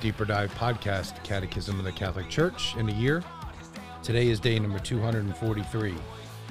Deeper 0.00 0.24
Dive 0.24 0.54
Podcast, 0.54 1.22
Catechism 1.24 1.78
of 1.78 1.84
the 1.84 1.92
Catholic 1.92 2.28
Church 2.28 2.76
in 2.76 2.88
a 2.88 2.92
year. 2.92 3.24
Today 4.02 4.28
is 4.28 4.38
day 4.38 4.58
number 4.58 4.78
243, 4.78 5.94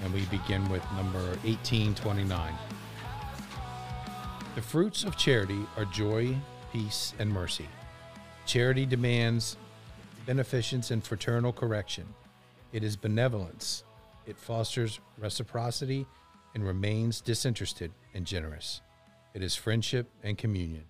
and 0.04 0.14
we 0.14 0.26
begin 0.26 0.68
with 0.70 0.84
number 0.96 1.20
1829. 1.46 2.54
The 4.56 4.62
fruits 4.62 5.06
of 5.06 5.16
charity 5.16 5.60
are 5.78 5.86
joy, 5.86 6.36
peace, 6.74 7.14
and 7.20 7.32
mercy. 7.32 7.70
Charity 8.46 8.86
demands 8.86 9.56
beneficence 10.26 10.92
and 10.92 11.04
fraternal 11.04 11.54
correction. 11.54 12.06
It 12.74 12.84
is 12.84 12.98
benevolence. 12.98 13.86
It 14.26 14.38
fosters 14.38 15.00
reciprocity 15.18 16.06
and 16.54 16.66
remains 16.66 17.22
disinterested 17.22 17.92
and 18.14 18.26
generous. 18.26 18.82
It 19.34 19.42
is 19.42 19.56
friendship 19.56 20.10
and 20.22 20.38
communion. 20.38 20.84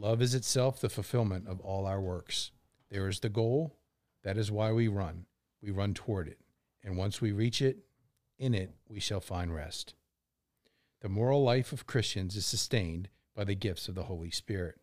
Love 0.00 0.22
is 0.22 0.32
itself 0.32 0.80
the 0.80 0.88
fulfillment 0.88 1.48
of 1.48 1.60
all 1.60 1.84
our 1.84 2.00
works. 2.00 2.52
There 2.88 3.08
is 3.08 3.18
the 3.18 3.28
goal. 3.28 3.74
That 4.22 4.38
is 4.38 4.48
why 4.48 4.70
we 4.70 4.86
run. 4.86 5.26
We 5.60 5.72
run 5.72 5.92
toward 5.92 6.28
it. 6.28 6.38
And 6.84 6.96
once 6.96 7.20
we 7.20 7.32
reach 7.32 7.60
it, 7.60 7.78
in 8.38 8.54
it 8.54 8.70
we 8.88 9.00
shall 9.00 9.20
find 9.20 9.52
rest. 9.52 9.94
The 11.00 11.08
moral 11.08 11.42
life 11.42 11.72
of 11.72 11.88
Christians 11.88 12.36
is 12.36 12.46
sustained 12.46 13.08
by 13.34 13.42
the 13.42 13.56
gifts 13.56 13.88
of 13.88 13.96
the 13.96 14.04
Holy 14.04 14.30
Spirit. 14.30 14.76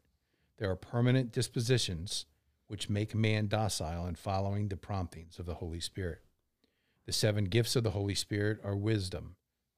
There 0.58 0.70
are 0.70 0.76
permanent 0.76 1.32
dispositions 1.32 2.26
which 2.68 2.90
make 2.90 3.16
man 3.16 3.48
docile 3.48 4.08
in 4.08 4.16
following 4.16 4.68
the 4.68 4.76
promptings 4.76 5.40
of 5.40 5.46
the 5.46 5.56
Holy 5.56 5.80
Spirit. 5.80 6.24
The 7.06 7.14
seven 7.14 7.46
gifts 7.46 7.78
of 7.78 7.86
the 7.86 7.92
Holy 7.92 8.16
Spirit 8.16 8.60
are 8.66 8.76
wisdom, 8.76 9.38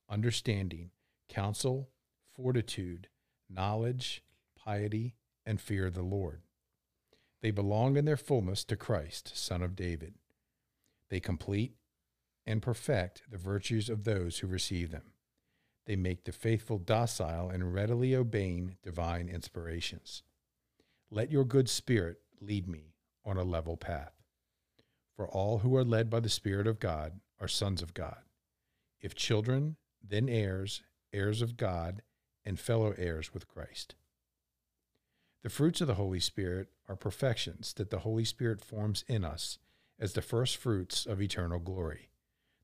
understanding, 0.10 0.90
counsel, 1.30 1.90
fortitude, 2.36 3.08
knowledge, 3.48 4.24
piety, 4.56 5.14
and 5.48 5.60
fear 5.60 5.90
the 5.90 6.04
Lord. 6.04 6.42
They 7.42 7.52
belong 7.52 7.98
in 7.98 8.06
their 8.06 8.18
fullness 8.18 8.64
to 8.66 8.76
Christ, 8.76 9.32
Son 9.36 9.64
of 9.64 9.76
David. 9.76 10.16
They 11.10 11.20
complete 11.20 11.74
and 12.46 12.62
perfect 12.62 13.24
the 13.30 13.38
virtues 13.38 13.90
of 13.90 14.04
those 14.04 14.40
who 14.40 14.48
receive 14.48 14.92
them. 14.92 15.14
They 15.86 15.96
make 15.96 16.26
the 16.26 16.32
faithful 16.32 16.78
docile 16.78 17.50
and 17.50 17.74
readily 17.74 18.14
obeying 18.14 18.76
divine 18.84 19.30
inspirations. 19.30 20.24
Let 21.10 21.32
your 21.32 21.46
good 21.46 21.70
spirit 21.70 22.18
lead 22.42 22.68
me 22.68 22.94
on 23.26 23.38
a 23.38 23.44
level 23.44 23.78
path. 23.78 24.14
For 25.16 25.28
all 25.28 25.60
who 25.60 25.76
are 25.76 25.86
led 25.86 26.10
by 26.10 26.20
the 26.20 26.30
Spirit 26.30 26.68
of 26.68 26.80
God 26.80 27.20
are 27.40 27.48
sons 27.48 27.82
of 27.82 27.94
God. 27.94 28.22
If 29.02 29.16
children, 29.16 29.78
then 30.04 30.28
heirs, 30.28 30.84
heirs 31.14 31.42
of 31.42 31.58
God, 31.58 32.02
and 32.46 32.60
fellow 32.60 32.94
heirs 32.98 33.34
with 33.34 33.48
Christ. 33.48 33.96
The 35.48 35.54
fruits 35.54 35.80
of 35.80 35.88
the 35.88 35.94
Holy 35.94 36.20
Spirit 36.20 36.68
are 36.90 36.98
perfections 36.98 37.72
that 37.76 37.90
the 37.90 38.00
Holy 38.00 38.26
Spirit 38.26 38.60
forms 38.60 39.06
in 39.08 39.24
us 39.24 39.60
as 39.98 40.12
the 40.12 40.22
first 40.22 40.58
fruits 40.58 41.06
of 41.06 41.22
eternal 41.22 41.60
glory. 41.60 42.10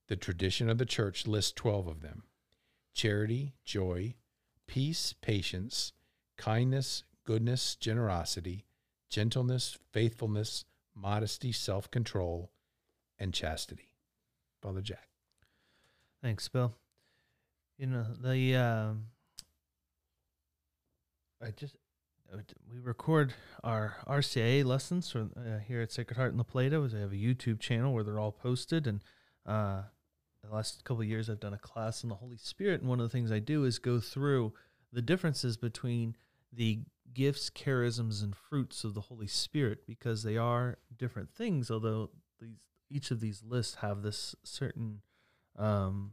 The 0.09 0.17
tradition 0.17 0.69
of 0.69 0.79
the 0.79 0.85
church 0.85 1.25
lists 1.25 1.53
12 1.53 1.87
of 1.87 2.01
them 2.01 2.23
charity, 2.93 3.53
joy, 3.63 4.15
peace, 4.67 5.13
patience, 5.21 5.93
kindness, 6.35 7.05
goodness, 7.23 7.75
generosity, 7.75 8.65
gentleness, 9.09 9.77
faithfulness, 9.93 10.65
modesty, 10.93 11.53
self 11.53 11.89
control, 11.89 12.51
and 13.17 13.33
chastity. 13.33 13.93
Father 14.61 14.81
Jack. 14.81 15.07
Thanks, 16.21 16.49
Bill. 16.49 16.75
You 17.77 17.87
know, 17.87 18.05
the, 18.21 18.57
um, 18.57 19.05
I 21.41 21.51
just, 21.51 21.75
uh, 21.75 21.77
we 22.71 22.79
record 22.79 23.33
our 23.63 23.97
RCA 24.07 24.65
lessons 24.65 25.09
from, 25.11 25.31
uh, 25.37 25.59
here 25.59 25.81
at 25.81 25.91
Sacred 25.91 26.17
Heart 26.17 26.31
in 26.31 26.37
La 26.37 26.43
Plata. 26.43 26.81
We 26.81 26.89
have 26.99 27.11
a 27.11 27.15
YouTube 27.15 27.59
channel 27.59 27.93
where 27.93 28.03
they're 28.03 28.19
all 28.19 28.31
posted. 28.31 28.87
And 28.87 29.01
uh, 29.45 29.83
the 30.43 30.53
last 30.53 30.83
couple 30.83 31.01
of 31.01 31.07
years, 31.07 31.29
I've 31.29 31.39
done 31.39 31.53
a 31.53 31.59
class 31.59 32.03
on 32.03 32.09
the 32.09 32.15
Holy 32.15 32.37
Spirit. 32.37 32.81
And 32.81 32.89
one 32.89 32.99
of 32.99 33.05
the 33.05 33.15
things 33.15 33.31
I 33.31 33.39
do 33.39 33.65
is 33.65 33.79
go 33.79 33.99
through 33.99 34.53
the 34.91 35.01
differences 35.01 35.57
between 35.57 36.15
the 36.51 36.79
gifts, 37.13 37.49
charisms, 37.49 38.23
and 38.23 38.35
fruits 38.35 38.83
of 38.83 38.93
the 38.93 39.01
Holy 39.01 39.27
Spirit 39.27 39.85
because 39.85 40.23
they 40.23 40.37
are 40.37 40.77
different 40.97 41.31
things, 41.31 41.69
although 41.69 42.09
these 42.39 42.67
each 42.89 43.09
of 43.09 43.19
these 43.19 43.41
lists 43.43 43.75
have 43.75 44.03
this 44.03 44.35
certain 44.43 45.01
um, 45.57 46.11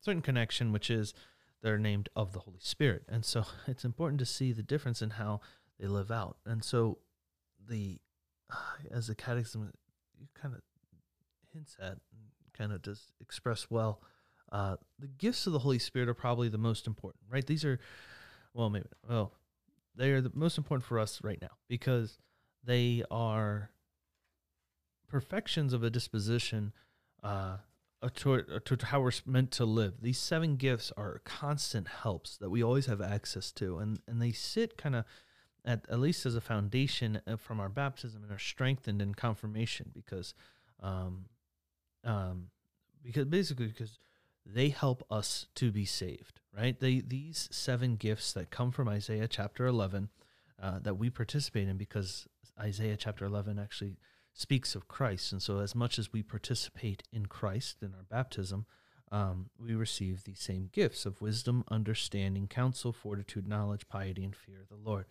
certain 0.00 0.22
connection, 0.22 0.72
which 0.72 0.90
is 0.90 1.14
they're 1.62 1.78
named 1.78 2.08
of 2.14 2.32
the 2.32 2.40
Holy 2.40 2.60
Spirit. 2.60 3.04
And 3.08 3.24
so 3.24 3.44
it's 3.66 3.84
important 3.84 4.18
to 4.20 4.26
see 4.26 4.52
the 4.52 4.62
difference 4.62 5.02
in 5.02 5.10
how 5.10 5.40
they 5.78 5.86
live 5.86 6.10
out. 6.10 6.36
And 6.46 6.64
so 6.64 6.98
the 7.68 7.98
as 8.90 9.08
the 9.08 9.14
catechism 9.14 9.72
kind 10.34 10.54
of 10.54 10.60
hints 11.52 11.76
at 11.80 11.98
kind 12.56 12.72
of 12.72 12.82
does 12.82 13.12
express 13.20 13.66
well, 13.70 14.00
uh, 14.52 14.76
the 14.98 15.08
gifts 15.08 15.46
of 15.46 15.52
the 15.52 15.58
Holy 15.58 15.78
Spirit 15.78 16.08
are 16.08 16.14
probably 16.14 16.48
the 16.48 16.58
most 16.58 16.86
important, 16.86 17.24
right? 17.28 17.46
These 17.46 17.64
are 17.64 17.78
well, 18.54 18.70
maybe 18.70 18.86
well, 19.08 19.32
they 19.94 20.12
are 20.12 20.20
the 20.20 20.32
most 20.34 20.56
important 20.56 20.86
for 20.86 20.98
us 20.98 21.20
right 21.22 21.38
now 21.40 21.50
because 21.68 22.18
they 22.64 23.02
are 23.10 23.70
perfections 25.08 25.72
of 25.72 25.82
a 25.82 25.90
disposition 25.90 26.72
uh, 27.22 27.58
to, 28.14 28.60
to 28.64 28.86
how 28.86 29.00
we're 29.00 29.12
meant 29.24 29.50
to 29.52 29.64
live. 29.64 29.94
These 30.02 30.18
seven 30.18 30.56
gifts 30.56 30.92
are 30.96 31.20
constant 31.24 31.88
helps 31.88 32.36
that 32.38 32.50
we 32.50 32.62
always 32.62 32.86
have 32.86 33.00
access 33.00 33.52
to, 33.52 33.78
and 33.78 34.00
and 34.06 34.20
they 34.20 34.32
sit 34.32 34.76
kind 34.76 34.94
of 34.94 35.04
at 35.64 35.86
at 35.90 35.98
least 35.98 36.26
as 36.26 36.36
a 36.36 36.40
foundation 36.40 37.20
uh, 37.26 37.36
from 37.36 37.60
our 37.60 37.68
baptism 37.68 38.22
and 38.22 38.32
are 38.32 38.38
strengthened 38.38 39.02
in 39.02 39.14
confirmation 39.14 39.90
because, 39.92 40.34
um, 40.80 41.24
um, 42.04 42.48
because 43.02 43.24
basically 43.24 43.66
because 43.66 43.98
they 44.44 44.68
help 44.68 45.04
us 45.10 45.46
to 45.56 45.72
be 45.72 45.84
saved, 45.84 46.40
right? 46.56 46.78
They 46.78 47.00
these 47.00 47.48
seven 47.50 47.96
gifts 47.96 48.32
that 48.34 48.50
come 48.50 48.70
from 48.70 48.88
Isaiah 48.88 49.28
chapter 49.28 49.66
eleven 49.66 50.10
uh, 50.62 50.78
that 50.80 50.94
we 50.94 51.10
participate 51.10 51.68
in 51.68 51.76
because 51.76 52.28
Isaiah 52.60 52.96
chapter 52.96 53.24
eleven 53.24 53.58
actually 53.58 53.96
speaks 54.36 54.74
of 54.74 54.86
Christ. 54.86 55.32
And 55.32 55.42
so, 55.42 55.58
as 55.60 55.74
much 55.74 55.98
as 55.98 56.12
we 56.12 56.22
participate 56.22 57.02
in 57.10 57.26
Christ 57.26 57.82
in 57.82 57.94
our 57.94 58.04
baptism, 58.08 58.66
um, 59.10 59.48
we 59.58 59.74
receive 59.74 60.24
these 60.24 60.40
same 60.40 60.68
gifts 60.72 61.06
of 61.06 61.22
wisdom, 61.22 61.64
understanding, 61.68 62.46
counsel, 62.46 62.92
fortitude, 62.92 63.48
knowledge, 63.48 63.88
piety, 63.88 64.24
and 64.24 64.36
fear 64.36 64.60
of 64.60 64.68
the 64.68 64.88
Lord. 64.88 65.06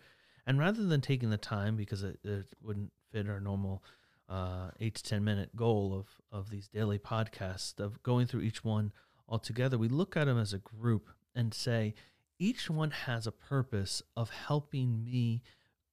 And 0.46 0.60
rather 0.60 0.86
than 0.86 1.00
taking 1.00 1.30
the 1.30 1.36
time, 1.36 1.76
because 1.76 2.04
it, 2.04 2.20
it 2.22 2.46
wouldn't 2.62 2.92
fit 3.10 3.28
our 3.28 3.40
normal 3.40 3.82
uh, 4.28 4.70
eight 4.78 4.94
to 4.94 5.02
10 5.02 5.24
minute 5.24 5.56
goal 5.56 5.92
of, 5.98 6.06
of 6.30 6.50
these 6.50 6.68
daily 6.68 6.98
podcasts, 6.98 7.80
of 7.80 8.00
going 8.04 8.26
through 8.26 8.42
each 8.42 8.64
one 8.64 8.92
all 9.28 9.40
together, 9.40 9.76
we 9.76 9.88
look 9.88 10.16
at 10.16 10.26
them 10.26 10.38
as 10.38 10.52
a 10.52 10.58
group 10.58 11.08
and 11.34 11.52
say, 11.52 11.94
each 12.38 12.70
one 12.70 12.92
has 12.92 13.26
a 13.26 13.32
purpose 13.32 14.02
of 14.16 14.30
helping 14.30 15.02
me 15.02 15.42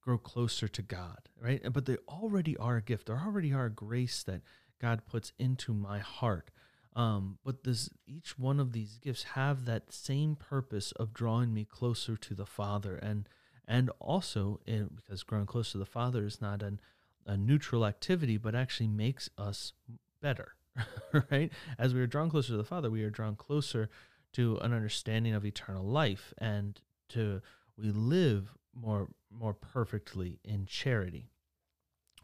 grow 0.04 0.18
closer 0.18 0.68
to 0.68 0.82
God, 0.82 1.30
right? 1.42 1.62
But 1.72 1.86
they 1.86 1.98
already 2.08 2.58
are 2.58 2.78
a 2.78 2.82
gift. 2.82 3.08
There 3.08 3.18
already 3.18 3.54
are 3.54 3.66
a 3.66 3.72
grace 3.72 4.22
that 4.24 4.42
God 4.82 5.06
puts 5.06 5.32
into 5.40 5.74
my 5.74 6.00
heart. 6.00 6.52
Um, 6.96 7.40
but 7.44 7.64
does 7.64 7.90
each 8.06 8.38
one 8.38 8.60
of 8.60 8.74
these 8.74 8.98
gifts 8.98 9.24
have 9.24 9.66
that 9.66 9.92
same 9.92 10.36
purpose 10.36 10.92
of 10.94 11.14
drawing 11.14 11.54
me 11.54 11.66
closer 11.66 12.16
to 12.18 12.36
the 12.36 12.46
Father, 12.46 12.96
and 12.98 13.28
and 13.68 13.90
also 14.00 14.60
in, 14.68 14.90
because 14.96 15.24
growing 15.24 15.46
close 15.46 15.72
to 15.72 15.78
the 15.78 15.86
Father 15.86 16.26
is 16.26 16.42
not 16.42 16.62
an, 16.62 16.80
a 17.26 17.38
neutral 17.38 17.86
activity, 17.86 18.38
but 18.38 18.54
actually 18.54 18.90
makes 18.90 19.30
us 19.38 19.74
better, 20.22 20.56
right? 21.32 21.52
As 21.80 21.94
we 21.94 22.02
are 22.02 22.08
drawn 22.08 22.30
closer 22.30 22.50
to 22.50 22.58
the 22.58 22.64
Father, 22.64 22.92
we 22.92 23.04
are 23.04 23.10
drawn 23.10 23.36
closer 23.36 23.90
to 24.34 24.58
an 24.58 24.74
understanding 24.74 25.34
of 25.34 25.46
eternal 25.46 25.86
life, 25.86 26.34
and 26.38 26.80
to 27.10 27.42
we 27.76 27.90
live 27.90 28.50
more 28.76 29.10
more 29.32 29.54
perfectly 29.54 30.40
in 30.44 30.66
charity. 30.66 31.30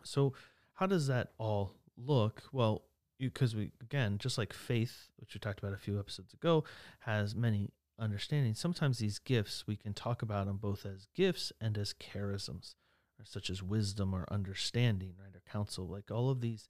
So, 0.03 0.33
how 0.73 0.85
does 0.85 1.07
that 1.07 1.31
all 1.37 1.75
look? 1.97 2.43
Well, 2.51 2.83
because 3.19 3.55
we 3.55 3.71
again, 3.81 4.17
just 4.17 4.37
like 4.37 4.53
faith, 4.53 5.09
which 5.17 5.33
we 5.33 5.39
talked 5.39 5.59
about 5.59 5.73
a 5.73 5.77
few 5.77 5.99
episodes 5.99 6.33
ago, 6.33 6.63
has 6.99 7.35
many 7.35 7.69
understandings. 7.99 8.59
Sometimes 8.59 8.99
these 8.99 9.19
gifts 9.19 9.65
we 9.67 9.75
can 9.75 9.93
talk 9.93 10.21
about 10.21 10.47
them 10.47 10.57
both 10.57 10.85
as 10.85 11.07
gifts 11.15 11.51
and 11.59 11.77
as 11.77 11.93
charisms, 11.93 12.75
such 13.23 13.49
as 13.49 13.61
wisdom 13.61 14.13
or 14.13 14.25
understanding, 14.31 15.13
right, 15.21 15.35
or 15.35 15.41
counsel. 15.51 15.87
Like 15.87 16.11
all 16.11 16.29
of 16.29 16.41
these 16.41 16.67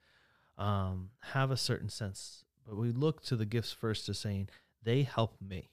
um, 0.57 1.11
have 1.33 1.51
a 1.51 1.57
certain 1.57 1.89
sense, 1.89 2.43
but 2.65 2.75
we 2.75 2.91
look 2.91 3.21
to 3.23 3.35
the 3.35 3.45
gifts 3.45 3.71
first 3.71 4.09
as 4.09 4.17
saying 4.19 4.49
they 4.83 5.03
help 5.03 5.35
me. 5.41 5.69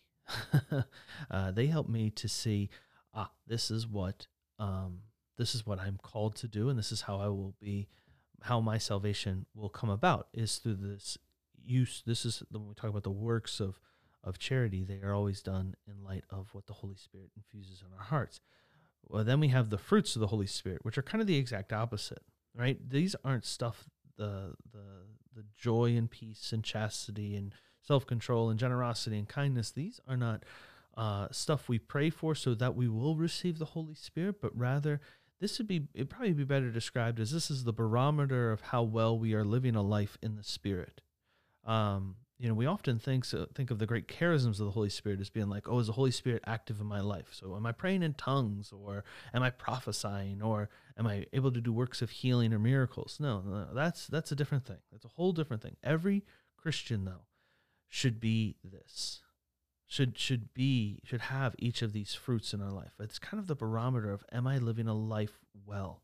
uh, 1.30 1.50
they 1.52 1.66
help 1.66 1.88
me 1.88 2.10
to 2.10 2.28
see, 2.28 2.68
ah, 3.16 3.30
this 3.46 3.70
is 3.70 3.86
what 3.86 4.28
um, 4.58 5.00
this 5.36 5.54
is 5.54 5.66
what 5.66 5.80
I'm 5.80 5.98
called 6.00 6.36
to 6.36 6.48
do, 6.48 6.68
and 6.68 6.78
this 6.78 6.92
is 6.92 7.02
how 7.02 7.18
I 7.18 7.26
will 7.28 7.54
be, 7.60 7.88
how 8.42 8.60
my 8.60 8.78
salvation 8.78 9.46
will 9.54 9.68
come 9.68 9.90
about 9.90 10.28
is 10.32 10.56
through 10.58 10.76
this 10.76 11.18
use. 11.64 12.02
This 12.06 12.24
is 12.24 12.42
when 12.50 12.68
we 12.68 12.74
talk 12.74 12.90
about 12.90 13.02
the 13.02 13.10
works 13.10 13.58
of 13.58 13.80
of 14.22 14.38
charity; 14.38 14.84
they 14.84 15.00
are 15.02 15.14
always 15.14 15.42
done 15.42 15.74
in 15.88 16.04
light 16.04 16.24
of 16.30 16.48
what 16.52 16.66
the 16.66 16.74
Holy 16.74 16.96
Spirit 16.96 17.30
infuses 17.36 17.82
in 17.84 17.92
our 17.96 18.04
hearts. 18.04 18.40
Well, 19.08 19.24
then 19.24 19.40
we 19.40 19.48
have 19.48 19.70
the 19.70 19.78
fruits 19.78 20.16
of 20.16 20.20
the 20.20 20.26
Holy 20.28 20.46
Spirit, 20.46 20.84
which 20.84 20.98
are 20.98 21.02
kind 21.02 21.20
of 21.20 21.28
the 21.28 21.36
exact 21.36 21.72
opposite, 21.72 22.22
right? 22.54 22.78
These 22.88 23.16
aren't 23.24 23.44
stuff 23.44 23.88
the 24.16 24.54
the 24.72 25.06
the 25.34 25.44
joy 25.56 25.96
and 25.96 26.10
peace 26.10 26.52
and 26.52 26.64
chastity 26.64 27.36
and 27.36 27.54
self 27.80 28.06
control 28.06 28.50
and 28.50 28.58
generosity 28.58 29.18
and 29.18 29.28
kindness. 29.28 29.70
These 29.70 30.00
are 30.08 30.16
not 30.16 30.44
uh, 30.96 31.28
stuff 31.30 31.68
we 31.68 31.78
pray 31.78 32.10
for 32.10 32.34
so 32.34 32.54
that 32.54 32.74
we 32.74 32.88
will 32.88 33.16
receive 33.16 33.58
the 33.58 33.66
Holy 33.66 33.94
Spirit, 33.94 34.40
but 34.40 34.56
rather 34.56 35.00
this 35.40 35.58
would 35.58 35.66
be 35.66 35.88
it 35.94 36.08
probably 36.08 36.32
be 36.32 36.44
better 36.44 36.70
described 36.70 37.20
as 37.20 37.30
this 37.30 37.50
is 37.50 37.64
the 37.64 37.72
barometer 37.72 38.50
of 38.50 38.60
how 38.62 38.82
well 38.82 39.18
we 39.18 39.34
are 39.34 39.44
living 39.44 39.76
a 39.76 39.82
life 39.82 40.16
in 40.22 40.36
the 40.36 40.42
Spirit. 40.42 41.02
Um, 41.64 42.16
you 42.38 42.48
know, 42.48 42.54
we 42.54 42.66
often 42.66 42.98
think 42.98 43.24
so, 43.24 43.46
think 43.54 43.70
of 43.70 43.78
the 43.78 43.86
great 43.86 44.08
charisms 44.08 44.60
of 44.60 44.66
the 44.66 44.70
Holy 44.70 44.90
Spirit 44.90 45.20
as 45.20 45.30
being 45.30 45.48
like, 45.48 45.68
oh, 45.68 45.78
is 45.78 45.86
the 45.86 45.94
Holy 45.94 46.10
Spirit 46.10 46.44
active 46.46 46.80
in 46.80 46.86
my 46.86 47.00
life? 47.00 47.28
So, 47.32 47.56
am 47.56 47.64
I 47.64 47.72
praying 47.72 48.02
in 48.02 48.12
tongues, 48.14 48.72
or 48.72 49.04
am 49.32 49.42
I 49.42 49.50
prophesying, 49.50 50.42
or 50.42 50.68
am 50.98 51.06
I 51.06 51.26
able 51.32 51.50
to 51.52 51.60
do 51.60 51.72
works 51.72 52.02
of 52.02 52.10
healing 52.10 52.52
or 52.52 52.58
miracles? 52.58 53.16
No, 53.20 53.40
no 53.40 53.68
that's 53.74 54.06
that's 54.06 54.32
a 54.32 54.36
different 54.36 54.66
thing. 54.66 54.78
That's 54.92 55.04
a 55.06 55.08
whole 55.16 55.32
different 55.32 55.62
thing. 55.62 55.76
Every 55.82 56.24
Christian, 56.56 57.04
though, 57.06 57.24
should 57.88 58.20
be 58.20 58.56
this 58.62 59.22
should 59.86 60.18
should 60.18 60.52
be 60.52 61.00
should 61.04 61.22
have 61.22 61.54
each 61.58 61.82
of 61.82 61.92
these 61.92 62.14
fruits 62.14 62.52
in 62.52 62.60
our 62.60 62.72
life. 62.72 62.92
It's 62.98 63.18
kind 63.18 63.40
of 63.40 63.46
the 63.46 63.54
barometer 63.54 64.10
of 64.10 64.24
am 64.32 64.46
I 64.46 64.58
living 64.58 64.88
a 64.88 64.94
life 64.94 65.38
well? 65.64 66.02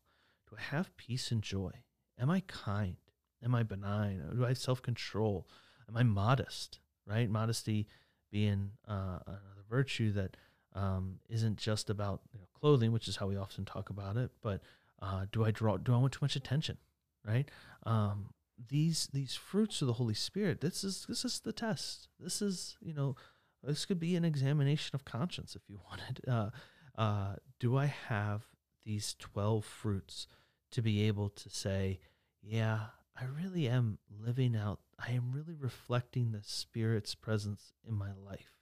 Do 0.49 0.55
I 0.57 0.61
have 0.61 0.95
peace 0.97 1.31
and 1.31 1.41
joy? 1.41 1.71
Am 2.19 2.29
I 2.29 2.41
kind? 2.47 2.95
Am 3.43 3.53
I 3.53 3.63
benign? 3.63 4.23
Do 4.33 4.45
I 4.45 4.49
have 4.49 4.57
self-control? 4.57 5.47
Am 5.89 5.97
I 5.97 6.03
modest? 6.03 6.79
Right? 7.05 7.29
Modesty 7.29 7.87
being 8.31 8.71
uh, 8.87 9.19
another 9.27 9.63
virtue 9.69 10.13
that 10.13 10.37
um, 10.73 11.19
not 11.29 11.55
just 11.57 11.89
about 11.89 12.21
you 12.33 12.39
know, 12.39 12.47
clothing, 12.59 12.91
which 12.91 13.07
is 13.07 13.17
how 13.17 13.27
we 13.27 13.35
often 13.35 13.65
talk 13.65 13.89
about 13.89 14.15
it, 14.17 14.31
but 14.41 14.61
uh, 15.01 15.25
do 15.31 15.43
I 15.43 15.51
draw? 15.51 15.77
Do 15.77 15.93
I 15.93 15.97
want 15.97 16.13
too 16.13 16.19
much 16.21 16.35
attention? 16.35 16.77
Right? 17.25 17.49
Um, 17.85 18.29
these 18.69 19.07
these 19.11 19.35
fruits 19.35 19.81
of 19.81 19.87
the 19.87 19.93
Holy 19.93 20.13
Spirit. 20.13 20.61
This 20.61 20.83
is 20.83 21.05
this 21.07 21.25
is 21.25 21.41
the 21.41 21.53
test. 21.53 22.07
This 22.19 22.41
is 22.41 22.77
you 22.81 22.93
know 22.93 23.15
this 23.63 23.85
could 23.85 23.99
be 23.99 24.15
an 24.15 24.25
examination 24.25 24.95
of 24.95 25.05
conscience 25.05 25.55
if 25.55 25.63
you 25.67 25.79
wanted. 25.89 26.21
Uh, 26.27 26.49
uh, 26.95 27.35
do 27.59 27.75
I 27.75 27.87
have 27.87 28.43
these 28.85 29.15
12 29.17 29.65
fruits 29.65 30.27
to 30.71 30.81
be 30.81 31.07
able 31.07 31.29
to 31.29 31.49
say, 31.49 31.99
yeah, 32.41 32.79
I 33.19 33.25
really 33.25 33.67
am 33.67 33.97
living 34.21 34.55
out, 34.55 34.79
I 34.99 35.11
am 35.11 35.31
really 35.31 35.55
reflecting 35.55 36.31
the 36.31 36.43
Spirit's 36.43 37.15
presence 37.15 37.73
in 37.87 37.95
my 37.95 38.11
life? 38.25 38.59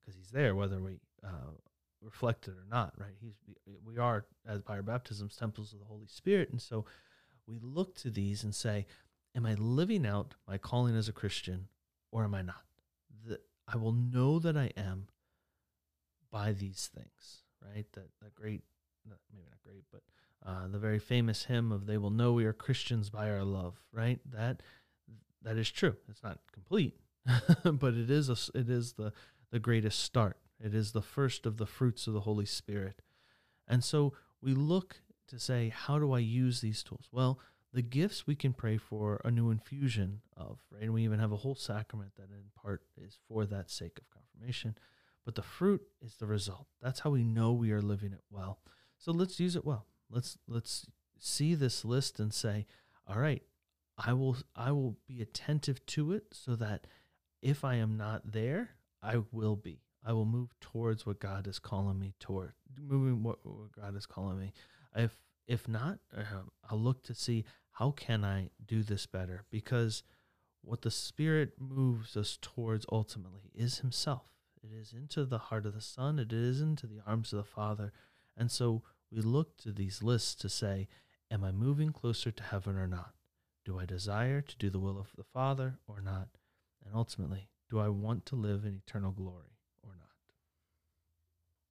Because 0.00 0.16
He's 0.16 0.30
there, 0.30 0.54
whether 0.54 0.80
we 0.80 1.00
uh, 1.24 1.52
reflect 2.00 2.48
it 2.48 2.52
or 2.52 2.66
not, 2.70 2.92
right? 2.98 3.14
He's, 3.20 3.34
we 3.84 3.98
are, 3.98 4.26
as 4.46 4.60
by 4.60 4.74
our 4.74 4.82
baptisms, 4.82 5.36
temples 5.36 5.72
of 5.72 5.78
the 5.78 5.86
Holy 5.86 6.06
Spirit. 6.06 6.50
And 6.50 6.60
so 6.60 6.84
we 7.46 7.58
look 7.60 7.94
to 7.96 8.10
these 8.10 8.44
and 8.44 8.54
say, 8.54 8.86
am 9.34 9.46
I 9.46 9.54
living 9.54 10.06
out 10.06 10.34
my 10.46 10.58
calling 10.58 10.96
as 10.96 11.08
a 11.08 11.12
Christian 11.12 11.68
or 12.10 12.24
am 12.24 12.34
I 12.34 12.42
not? 12.42 12.62
The, 13.26 13.40
I 13.66 13.76
will 13.76 13.92
know 13.92 14.38
that 14.38 14.56
I 14.56 14.70
am 14.76 15.08
by 16.30 16.52
these 16.52 16.90
things, 16.94 17.42
right? 17.62 17.86
That 17.92 18.08
that 18.22 18.34
great, 18.34 18.62
maybe 19.06 19.44
not 19.48 19.62
great, 19.64 19.84
but 19.92 20.02
uh, 20.44 20.68
the 20.68 20.78
very 20.78 20.98
famous 20.98 21.44
hymn 21.44 21.72
of 21.72 21.86
"They 21.86 21.98
will 21.98 22.10
know 22.10 22.32
we 22.32 22.44
are 22.44 22.52
Christians 22.52 23.10
by 23.10 23.30
our 23.30 23.44
love," 23.44 23.80
right? 23.92 24.20
That 24.30 24.62
that 25.42 25.56
is 25.56 25.70
true. 25.70 25.96
It's 26.08 26.22
not 26.22 26.38
complete, 26.52 26.96
but 27.64 27.94
it 27.94 28.10
is 28.10 28.28
a, 28.28 28.36
it 28.58 28.68
is 28.68 28.94
the 28.94 29.12
the 29.50 29.60
greatest 29.60 30.00
start. 30.00 30.38
It 30.58 30.74
is 30.74 30.92
the 30.92 31.02
first 31.02 31.46
of 31.46 31.56
the 31.56 31.66
fruits 31.66 32.06
of 32.06 32.14
the 32.14 32.20
Holy 32.20 32.46
Spirit, 32.46 33.02
and 33.68 33.82
so 33.84 34.14
we 34.40 34.54
look 34.54 35.00
to 35.28 35.38
say, 35.38 35.70
how 35.70 35.98
do 35.98 36.12
I 36.12 36.18
use 36.18 36.60
these 36.60 36.82
tools? 36.82 37.08
Well, 37.10 37.38
the 37.72 37.82
gifts 37.82 38.26
we 38.26 38.34
can 38.34 38.52
pray 38.52 38.76
for 38.76 39.20
a 39.24 39.30
new 39.30 39.50
infusion 39.50 40.20
of, 40.36 40.58
right? 40.70 40.82
And 40.82 40.94
we 40.94 41.04
even 41.04 41.18
have 41.18 41.32
a 41.32 41.36
whole 41.36 41.54
sacrament 41.54 42.12
that 42.16 42.30
in 42.30 42.50
part 42.54 42.82
is 42.96 43.18
for 43.28 43.46
that 43.46 43.70
sake 43.70 43.98
of 43.98 44.10
confirmation. 44.10 44.76
But 45.24 45.36
the 45.36 45.42
fruit 45.42 45.82
is 46.04 46.16
the 46.16 46.26
result. 46.26 46.66
That's 46.82 47.00
how 47.00 47.10
we 47.10 47.22
know 47.22 47.52
we 47.52 47.72
are 47.72 47.80
living 47.80 48.12
it 48.12 48.24
well. 48.30 48.58
So 48.98 49.12
let's 49.12 49.40
use 49.40 49.56
it 49.56 49.64
well. 49.64 49.86
Let's 50.10 50.36
let's 50.46 50.86
see 51.18 51.54
this 51.54 51.84
list 51.84 52.18
and 52.18 52.34
say, 52.34 52.66
all 53.06 53.18
right, 53.18 53.42
I 53.96 54.12
will 54.12 54.36
I 54.54 54.72
will 54.72 54.96
be 55.06 55.22
attentive 55.22 55.84
to 55.86 56.12
it 56.12 56.24
so 56.32 56.56
that 56.56 56.86
if 57.40 57.64
I 57.64 57.76
am 57.76 57.96
not 57.96 58.32
there, 58.32 58.70
I 59.02 59.22
will 59.30 59.56
be. 59.56 59.80
I 60.04 60.12
will 60.12 60.24
move 60.24 60.50
towards 60.60 61.06
what 61.06 61.20
God 61.20 61.46
is 61.46 61.60
calling 61.60 61.98
me 61.98 62.14
toward, 62.18 62.54
moving 62.76 63.22
what, 63.22 63.38
what 63.44 63.72
God 63.72 63.96
is 63.96 64.06
calling 64.06 64.38
me. 64.38 64.52
If 64.94 65.16
if 65.46 65.68
not, 65.68 65.98
uh, 66.16 66.22
I'll 66.68 66.78
look 66.78 67.02
to 67.04 67.14
see 67.14 67.44
how 67.72 67.90
can 67.90 68.24
I 68.24 68.50
do 68.64 68.82
this 68.82 69.06
better? 69.06 69.44
Because 69.50 70.02
what 70.62 70.82
the 70.82 70.90
Spirit 70.90 71.54
moves 71.58 72.16
us 72.16 72.38
towards 72.40 72.86
ultimately 72.90 73.50
is 73.54 73.78
Himself. 73.78 74.26
It 74.62 74.70
is 74.72 74.92
into 74.92 75.24
the 75.24 75.38
heart 75.38 75.66
of 75.66 75.74
the 75.74 75.80
Son, 75.80 76.18
it 76.18 76.32
is 76.32 76.60
into 76.60 76.86
the 76.86 77.00
arms 77.06 77.32
of 77.32 77.38
the 77.38 77.44
Father. 77.44 77.92
And 78.36 78.50
so 78.50 78.82
we 79.10 79.20
look 79.20 79.56
to 79.58 79.72
these 79.72 80.02
lists 80.02 80.34
to 80.36 80.48
say, 80.48 80.88
Am 81.30 81.42
I 81.42 81.50
moving 81.50 81.92
closer 81.92 82.30
to 82.30 82.42
heaven 82.42 82.76
or 82.76 82.86
not? 82.86 83.14
Do 83.64 83.78
I 83.78 83.86
desire 83.86 84.42
to 84.42 84.56
do 84.56 84.70
the 84.70 84.78
will 84.78 84.98
of 84.98 85.12
the 85.16 85.24
Father 85.24 85.78
or 85.86 86.00
not? 86.00 86.28
And 86.84 86.94
ultimately, 86.94 87.48
do 87.70 87.80
I 87.80 87.88
want 87.88 88.26
to 88.26 88.36
live 88.36 88.64
in 88.64 88.74
eternal 88.86 89.12
glory? 89.12 89.51